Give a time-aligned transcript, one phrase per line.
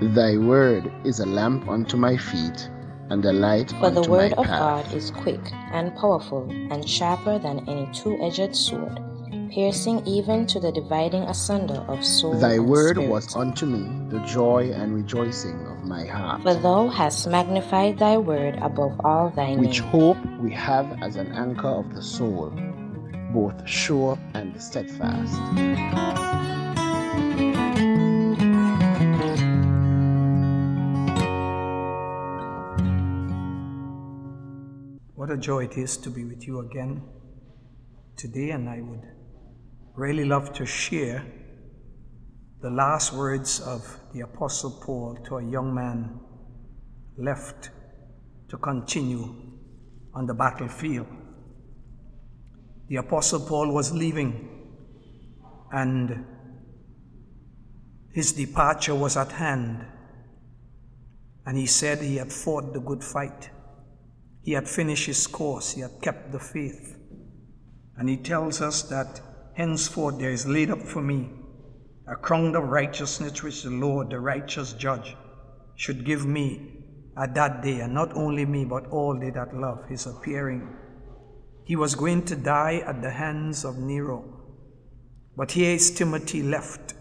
[0.00, 2.68] Thy word is a lamp unto my feet
[3.08, 3.94] and a light of my heart.
[3.94, 4.46] For the word of.
[4.46, 5.40] God is quick
[5.72, 9.00] and powerful and sharper than any two edged sword,
[9.50, 13.08] piercing even to the dividing asunder of soul Thy word spirit.
[13.10, 16.42] was unto me the joy and rejoicing of my heart.
[16.42, 19.88] For thou hast magnified thy word above all thy Which name.
[19.88, 22.50] hope we have as an anchor of the soul,
[23.32, 26.35] both sure and steadfast.
[35.36, 37.02] A joy it is to be with you again
[38.16, 39.02] today, and I would
[39.94, 41.26] really love to share
[42.62, 46.18] the last words of the Apostle Paul to a young man
[47.18, 47.70] left
[48.48, 49.34] to continue
[50.14, 51.06] on the battlefield.
[52.88, 54.48] The Apostle Paul was leaving,
[55.70, 56.24] and
[58.14, 59.84] his departure was at hand,
[61.44, 63.50] and he said he had fought the good fight.
[64.46, 66.96] He had finished his course, he had kept the faith.
[67.96, 69.20] And he tells us that
[69.54, 71.30] henceforth there is laid up for me
[72.06, 75.16] a crown of righteousness which the Lord, the righteous judge,
[75.74, 76.84] should give me
[77.16, 80.76] at that day, and not only me, but all they that love his appearing.
[81.64, 84.22] He was going to die at the hands of Nero.
[85.36, 86.94] But here is Timothy left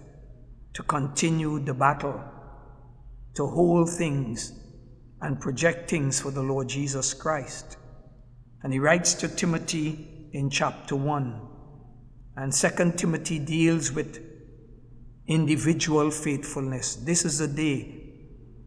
[0.73, 2.23] to continue the battle,
[3.35, 4.64] to hold things
[5.25, 7.77] and project things for the Lord Jesus Christ.
[8.61, 11.41] And he writes to Timothy in chapter 1.
[12.37, 14.23] And Second Timothy deals with
[15.27, 16.97] individual faithfulness.
[16.97, 18.03] This is a day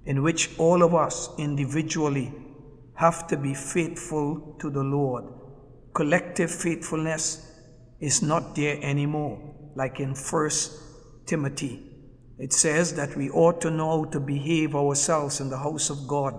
[0.04, 2.34] in which all of us individually
[2.94, 5.26] have to be faithful to the Lord.
[5.94, 7.52] Collective faithfulness
[8.00, 9.38] is not there anymore,
[9.76, 10.72] like in First
[11.24, 11.87] Timothy.
[12.38, 16.38] It says that we ought to know to behave ourselves in the house of God,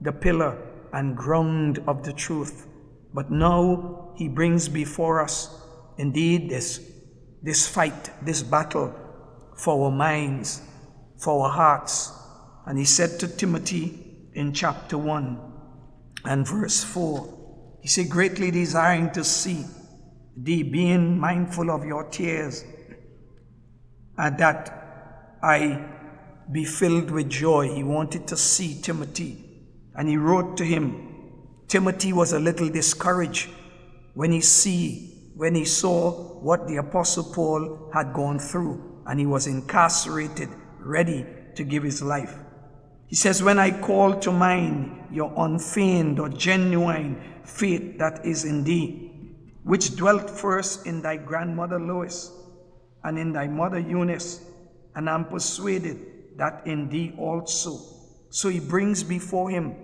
[0.00, 0.58] the pillar
[0.92, 2.66] and ground of the truth.
[3.14, 5.48] But now he brings before us
[5.96, 6.80] indeed this,
[7.42, 8.94] this fight, this battle
[9.56, 10.60] for our minds,
[11.18, 12.12] for our hearts.
[12.66, 15.52] And he said to Timothy in chapter 1
[16.24, 19.64] and verse 4, he said, Greatly desiring to see
[20.36, 22.64] thee, being mindful of your tears,
[24.16, 24.81] and that
[25.42, 25.84] I
[26.50, 27.74] be filled with joy.
[27.74, 31.08] He wanted to see Timothy, and he wrote to him.
[31.68, 33.48] Timothy was a little discouraged
[34.14, 36.10] when he see when he saw
[36.40, 40.48] what the apostle Paul had gone through, and he was incarcerated,
[40.78, 42.34] ready to give his life.
[43.06, 48.64] He says, When I call to mind your unfeigned or genuine faith that is in
[48.64, 49.10] thee,
[49.64, 52.30] which dwelt first in thy grandmother Lois
[53.04, 54.40] and in thy mother Eunice,
[54.94, 55.98] and I am persuaded
[56.36, 57.78] that in thee also.
[58.30, 59.74] So he brings before him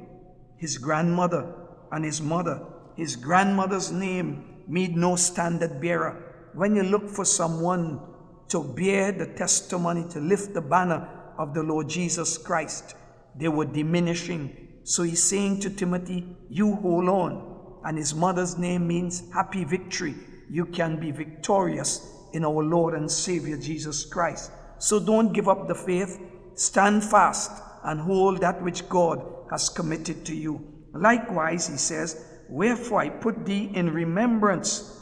[0.57, 1.55] his grandmother
[1.93, 2.61] and his mother.
[2.97, 6.51] His grandmother's name made no standard bearer.
[6.55, 8.01] When you look for someone
[8.49, 11.09] to bear the testimony, to lift the banner
[11.39, 12.97] of the Lord Jesus Christ,
[13.37, 14.81] they were diminishing.
[14.85, 17.81] So he's saying to Timothy, You hold on.
[17.85, 20.15] And his mother's name means happy victory.
[20.51, 24.51] You can be victorious in our Lord and Savior Jesus Christ.
[24.79, 26.21] So don't give up the faith.
[26.55, 27.51] Stand fast
[27.85, 30.61] and hold that which God has committed to you.
[30.93, 34.95] Likewise, he says, Wherefore I put thee in remembrance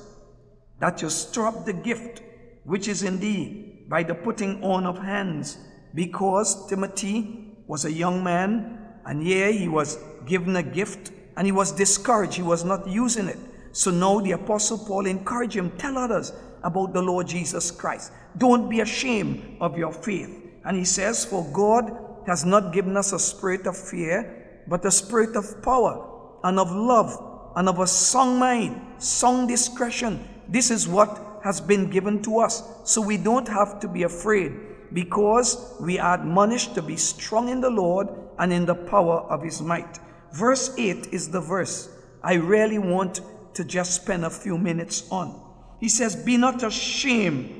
[0.80, 2.22] that you stir up the gift
[2.64, 5.58] which is in thee by the putting on of hands,
[5.94, 11.52] because Timothy was a young man, and here he was given a gift, and he
[11.52, 12.34] was discouraged.
[12.34, 13.38] He was not using it.
[13.76, 16.32] So now the Apostle Paul encouraged him, tell others
[16.62, 18.10] about the Lord Jesus Christ.
[18.38, 20.30] Don't be ashamed of your faith.
[20.64, 21.94] And he says, For God
[22.26, 26.08] has not given us a spirit of fear, but a spirit of power
[26.42, 30.26] and of love and of a sound mind, sound discretion.
[30.48, 32.62] This is what has been given to us.
[32.84, 34.54] So we don't have to be afraid
[34.94, 38.08] because we are admonished to be strong in the Lord
[38.38, 39.98] and in the power of his might.
[40.32, 41.90] Verse 8 is the verse
[42.22, 43.20] I really want
[43.56, 45.42] to just spend a few minutes on.
[45.80, 47.50] He says, Be not ashamed,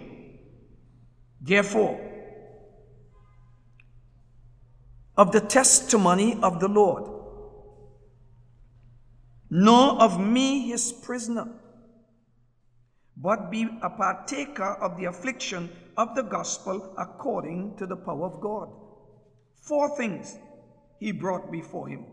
[1.40, 1.98] therefore,
[5.16, 7.04] of the testimony of the Lord,
[9.48, 11.48] nor of me his prisoner,
[13.16, 18.42] but be a partaker of the affliction of the gospel according to the power of
[18.42, 18.68] God.
[19.62, 20.36] Four things
[21.00, 22.04] he brought before him.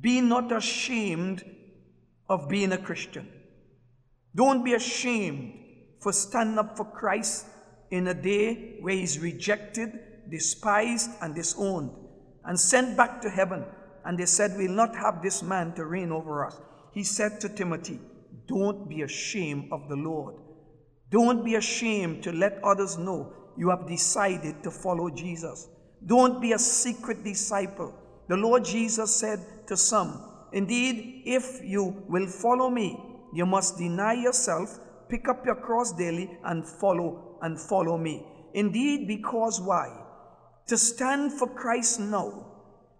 [0.00, 1.44] Be not ashamed
[2.30, 3.28] of being a Christian.
[4.34, 5.52] Don't be ashamed
[6.00, 7.44] for standing up for Christ
[7.90, 9.98] in a day where he's rejected
[10.30, 11.90] despised and disowned
[12.44, 13.64] and sent back to heaven.
[14.04, 16.58] And they said, We'll not have this man to reign over us.
[16.94, 17.98] He said to Timothy,
[18.46, 20.36] Don't be ashamed of the Lord.
[21.10, 25.68] Don't be ashamed to let others know you have decided to follow Jesus.
[26.06, 27.92] Don't be a secret disciple.
[28.28, 32.98] The Lord Jesus said to some, Indeed, if you will follow me,
[33.32, 38.26] you must deny yourself, pick up your cross daily, and follow and follow me.
[38.54, 39.88] Indeed, because why?
[40.66, 42.46] To stand for Christ now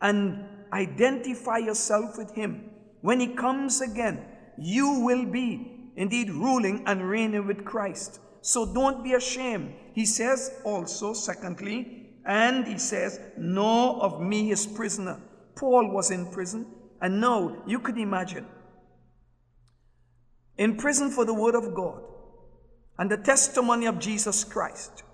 [0.01, 2.71] and identify yourself with Him.
[3.01, 4.25] When He comes again,
[4.57, 8.21] you will be indeed ruling and reigning with Christ.
[8.43, 9.75] So don't be ashamed.
[9.95, 15.21] He says also, secondly, and he says, Know of me his prisoner.
[15.57, 16.67] Paul was in prison,
[17.01, 18.47] and now you could imagine
[20.59, 22.03] in prison for the word of God
[22.99, 25.05] and the testimony of Jesus Christ.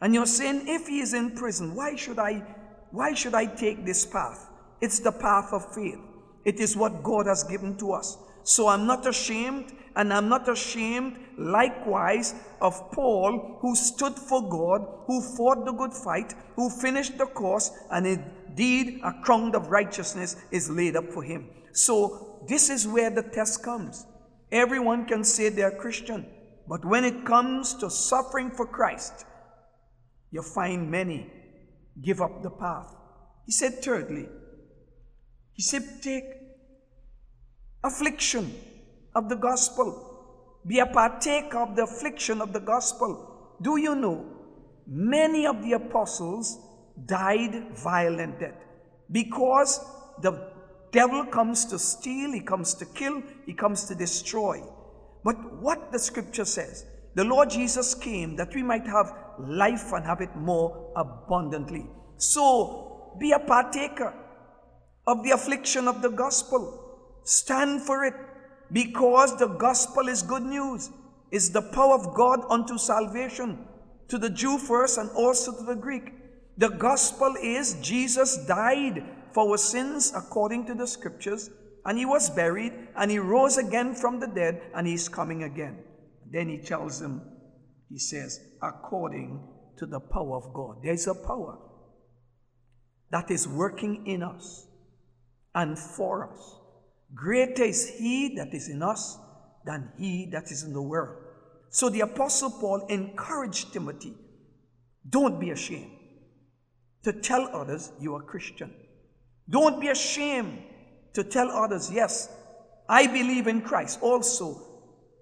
[0.00, 2.44] And you're saying, if he is in prison, why should I
[2.90, 4.48] why should I take this path?
[4.80, 6.00] It's the path of faith.
[6.44, 8.18] It is what God has given to us.
[8.42, 14.80] So I'm not ashamed, and I'm not ashamed likewise of Paul, who stood for God,
[15.06, 20.36] who fought the good fight, who finished the course, and indeed a crown of righteousness
[20.50, 21.50] is laid up for him.
[21.72, 24.06] So this is where the test comes.
[24.50, 26.24] Everyone can say they're Christian,
[26.66, 29.26] but when it comes to suffering for Christ,
[30.30, 31.30] you find many
[32.02, 32.88] give up the path.
[33.44, 34.28] He said, thirdly,
[35.52, 36.24] he said, take
[37.84, 38.54] affliction
[39.14, 40.06] of the gospel.
[40.66, 43.56] Be a partaker of the affliction of the gospel.
[43.62, 44.24] Do you know
[44.86, 46.58] many of the apostles
[47.06, 48.60] died violent death
[49.10, 49.80] because
[50.22, 50.52] the
[50.92, 54.62] devil comes to steal, he comes to kill, he comes to destroy.
[55.24, 56.84] But what the scripture says,
[57.14, 61.86] the Lord Jesus came that we might have life and have it more abundantly.
[62.18, 64.14] So be a partaker
[65.06, 67.20] of the affliction of the gospel.
[67.24, 68.14] Stand for it
[68.72, 70.90] because the gospel is good news,
[71.30, 73.66] is the power of God unto salvation
[74.08, 76.12] to the Jew first and also to the Greek.
[76.58, 81.50] The gospel is Jesus died for our sins according to the scriptures,
[81.84, 85.78] and he was buried, and he rose again from the dead, and he's coming again.
[86.30, 87.22] Then he tells them,
[87.88, 89.40] he says, according
[89.78, 90.76] to the power of God.
[90.82, 91.58] There's a power
[93.10, 94.66] that is working in us
[95.54, 96.59] and for us.
[97.14, 99.18] Greater is he that is in us
[99.64, 101.16] than he that is in the world.
[101.70, 104.14] So the Apostle Paul encouraged Timothy
[105.08, 105.90] don't be ashamed
[107.02, 108.72] to tell others you are Christian.
[109.48, 110.62] Don't be ashamed
[111.14, 112.28] to tell others, yes,
[112.88, 113.98] I believe in Christ.
[114.02, 114.60] Also,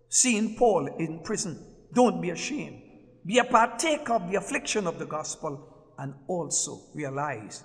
[0.08, 1.64] seeing Paul in prison,
[1.94, 2.82] don't be ashamed.
[3.24, 7.62] Be a partaker of the affliction of the gospel and also realize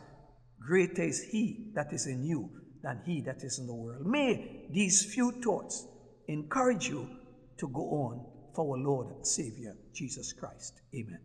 [0.60, 2.50] greater is he that is in you
[2.84, 4.06] than he that is in the world.
[4.06, 5.88] May these few thoughts
[6.28, 7.10] encourage you
[7.58, 10.82] to go on for our Lord and Savior, Jesus Christ.
[10.94, 11.20] Amen.